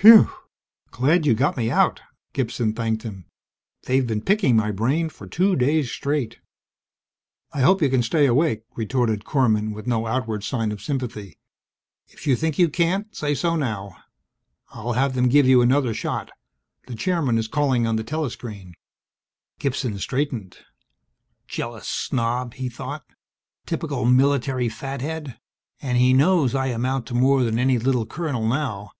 "Whew! 0.00 0.30
Glad 0.92 1.26
you 1.26 1.34
got 1.34 1.58
me 1.58 1.70
out!" 1.70 2.00
Gibson 2.32 2.72
thanked 2.72 3.02
him. 3.02 3.26
"They've 3.82 4.06
been 4.06 4.22
picking 4.22 4.56
my 4.56 4.70
brain 4.70 5.10
for 5.10 5.26
two 5.26 5.56
days 5.56 5.90
straight!" 5.92 6.38
"I 7.52 7.60
hope 7.60 7.82
you 7.82 7.90
can 7.90 8.02
stay 8.02 8.24
awake," 8.24 8.62
retorted 8.76 9.24
Korman 9.26 9.74
with 9.74 9.86
no 9.86 10.06
outward 10.06 10.42
sign 10.42 10.72
of 10.72 10.80
sympathy. 10.80 11.36
"If 12.08 12.26
you 12.26 12.34
think 12.34 12.58
you 12.58 12.70
can't, 12.70 13.14
say 13.14 13.34
so 13.34 13.56
now. 13.56 13.98
I'll 14.70 14.94
have 14.94 15.12
them 15.12 15.28
give 15.28 15.46
you 15.46 15.60
another 15.60 15.92
shot. 15.92 16.30
The 16.86 16.94
Chairman 16.94 17.36
is 17.36 17.46
calling 17.46 17.86
on 17.86 17.96
the 17.96 18.04
telescreen." 18.04 18.72
Gibson 19.58 19.98
straightened. 19.98 20.56
Jealous 21.46 21.86
snob! 21.88 22.54
he 22.54 22.70
thought. 22.70 23.04
_Typical 23.66 24.10
military 24.10 24.70
fathead, 24.70 25.38
and 25.82 25.98
he 25.98 26.14
knows 26.14 26.54
I 26.54 26.68
amount 26.68 27.04
to 27.08 27.14
more 27.14 27.42
than 27.42 27.58
any 27.58 27.76
little 27.78 28.06
colonel 28.06 28.48
now. 28.48 28.92